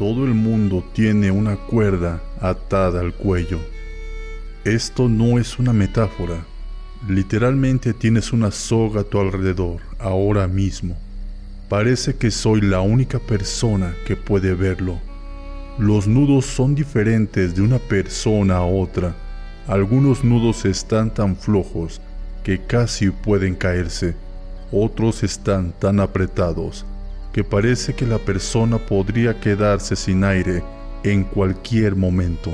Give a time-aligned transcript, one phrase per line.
[0.00, 3.58] Todo el mundo tiene una cuerda atada al cuello.
[4.64, 6.42] Esto no es una metáfora.
[7.06, 10.96] Literalmente tienes una soga a tu alrededor ahora mismo.
[11.68, 14.98] Parece que soy la única persona que puede verlo.
[15.78, 19.14] Los nudos son diferentes de una persona a otra.
[19.66, 22.00] Algunos nudos están tan flojos
[22.42, 24.14] que casi pueden caerse.
[24.72, 26.86] Otros están tan apretados
[27.32, 30.62] que parece que la persona podría quedarse sin aire
[31.04, 32.52] en cualquier momento.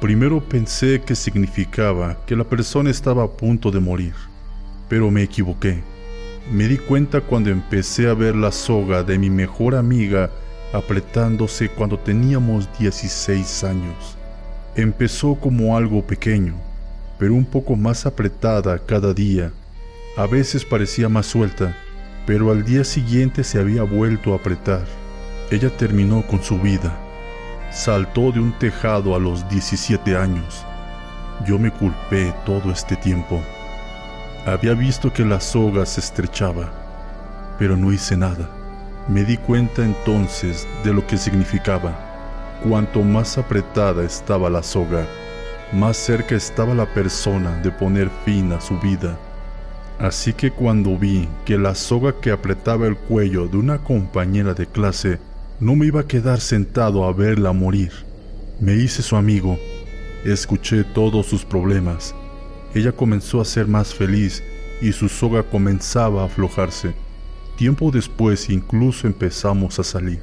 [0.00, 4.14] Primero pensé que significaba que la persona estaba a punto de morir,
[4.88, 5.82] pero me equivoqué.
[6.52, 10.30] Me di cuenta cuando empecé a ver la soga de mi mejor amiga
[10.74, 14.18] apretándose cuando teníamos 16 años.
[14.76, 16.54] Empezó como algo pequeño,
[17.18, 19.52] pero un poco más apretada cada día
[20.16, 21.76] a veces parecía más suelta,
[22.24, 24.84] pero al día siguiente se había vuelto a apretar.
[25.50, 26.96] Ella terminó con su vida.
[27.72, 30.64] Saltó de un tejado a los 17 años.
[31.44, 33.42] Yo me culpé todo este tiempo.
[34.46, 36.70] Había visto que la soga se estrechaba,
[37.58, 38.48] pero no hice nada.
[39.08, 41.92] Me di cuenta entonces de lo que significaba.
[42.62, 45.06] Cuanto más apretada estaba la soga,
[45.72, 49.18] más cerca estaba la persona de poner fin a su vida.
[49.98, 54.66] Así que cuando vi que la soga que apretaba el cuello de una compañera de
[54.66, 55.18] clase
[55.60, 57.92] no me iba a quedar sentado a verla morir,
[58.60, 59.58] me hice su amigo,
[60.24, 62.14] escuché todos sus problemas.
[62.74, 64.42] Ella comenzó a ser más feliz
[64.80, 66.94] y su soga comenzaba a aflojarse.
[67.56, 70.20] Tiempo después incluso empezamos a salir.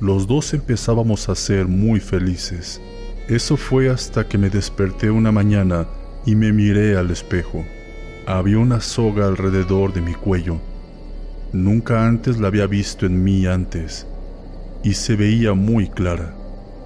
[0.00, 2.80] Los dos empezábamos a ser muy felices.
[3.28, 5.86] Eso fue hasta que me desperté una mañana
[6.26, 7.64] y me miré al espejo.
[8.30, 10.58] Había una soga alrededor de mi cuello.
[11.54, 14.06] Nunca antes la había visto en mí antes
[14.84, 16.34] y se veía muy clara.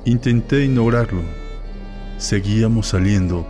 [0.05, 1.23] Intenté ignorarlo.
[2.17, 3.45] Seguíamos saliendo.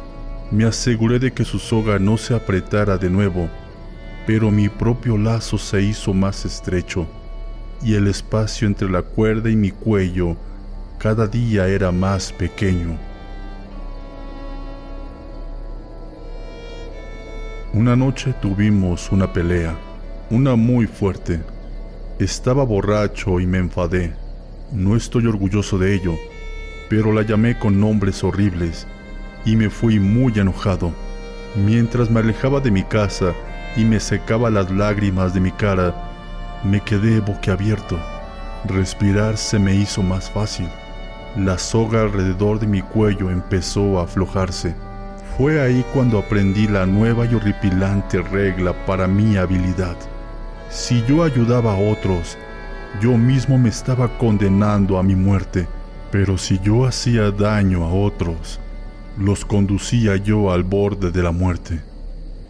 [0.51, 3.51] Me aseguré de que su soga no se apretara de nuevo,
[4.27, 7.07] pero mi propio lazo se hizo más estrecho
[7.83, 10.39] y el espacio entre la cuerda y mi cuello
[10.99, 13.12] cada día era más pequeño.
[17.75, 19.75] Una noche tuvimos una pelea,
[20.29, 21.41] una muy fuerte.
[22.19, 24.13] Estaba borracho y me enfadé.
[24.73, 26.13] No estoy orgulloso de ello,
[26.91, 28.87] pero la llamé con nombres horribles
[29.47, 30.93] y me fui muy enojado.
[31.57, 33.33] Mientras me alejaba de mi casa
[33.75, 35.95] y me secaba las lágrimas de mi cara,
[36.65, 37.99] me quedé boquiabierto.
[38.67, 40.69] Respirar se me hizo más fácil.
[41.39, 44.75] La soga alrededor de mi cuello empezó a aflojarse.
[45.39, 49.97] Fue ahí cuando aprendí la nueva y horripilante regla para mi habilidad.
[50.71, 52.37] Si yo ayudaba a otros,
[53.01, 55.67] yo mismo me estaba condenando a mi muerte,
[56.11, 58.61] pero si yo hacía daño a otros,
[59.19, 61.81] los conducía yo al borde de la muerte.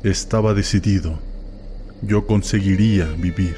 [0.03, 1.21] Estaba decidido,
[2.03, 3.57] yo conseguiría vivir.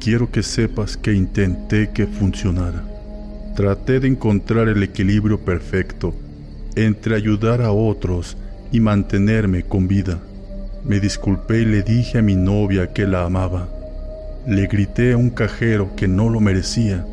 [0.00, 2.93] Quiero que sepas que intenté que funcionara
[3.54, 6.14] traté de encontrar el equilibrio perfecto
[6.76, 8.36] entre ayudar a otros
[8.72, 10.18] y mantenerme con vida.
[10.84, 13.68] Me disculpé y le dije a mi novia que la amaba.
[14.46, 17.06] Le grité a un cajero que no lo merecía.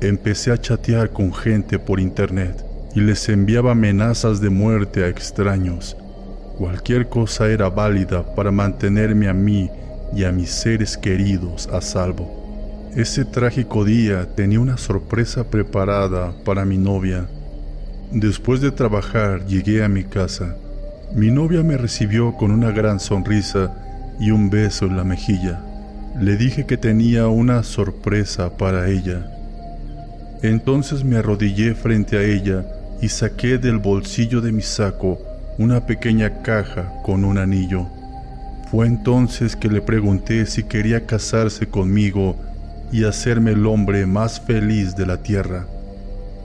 [0.00, 2.64] Empecé a chatear con gente por internet
[2.94, 5.96] y les enviaba amenazas de muerte a extraños.
[6.58, 9.70] Cualquier cosa era válida para mantenerme a mí
[10.14, 12.39] y a mis seres queridos a salvo.
[12.96, 17.28] Ese trágico día tenía una sorpresa preparada para mi novia.
[18.10, 20.56] Después de trabajar llegué a mi casa.
[21.14, 23.72] Mi novia me recibió con una gran sonrisa
[24.18, 25.60] y un beso en la mejilla.
[26.18, 29.24] Le dije que tenía una sorpresa para ella.
[30.42, 32.66] Entonces me arrodillé frente a ella
[33.00, 35.20] y saqué del bolsillo de mi saco
[35.58, 37.86] una pequeña caja con un anillo.
[38.72, 42.49] Fue entonces que le pregunté si quería casarse conmigo
[42.92, 45.66] y hacerme el hombre más feliz de la tierra.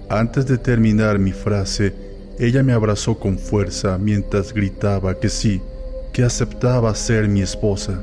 [0.10, 1.94] Antes de terminar mi frase,
[2.40, 5.62] ella me abrazó con fuerza mientras gritaba que sí,
[6.14, 8.00] que aceptaba ser mi esposa.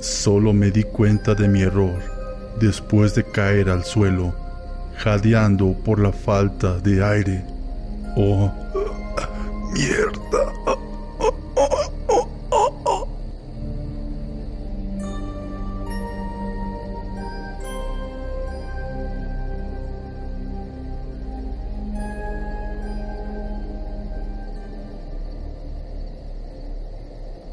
[0.00, 2.12] Solo me di cuenta de mi error
[2.60, 4.34] después de caer al suelo,
[4.98, 7.44] jadeando por la falta de aire.
[8.16, 8.52] ¡Oh,
[9.72, 10.91] mierda!